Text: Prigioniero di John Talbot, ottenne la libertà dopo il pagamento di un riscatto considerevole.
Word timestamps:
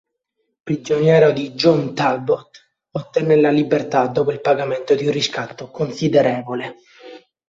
Prigioniero 0.63 1.29
di 1.31 1.51
John 1.51 1.93
Talbot, 1.93 2.59
ottenne 2.93 3.39
la 3.39 3.51
libertà 3.51 4.07
dopo 4.07 4.31
il 4.31 4.41
pagamento 4.41 4.95
di 4.95 5.05
un 5.05 5.11
riscatto 5.11 5.69
considerevole. 5.69 6.77